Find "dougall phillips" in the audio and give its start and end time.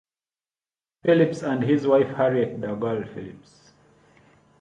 2.59-3.71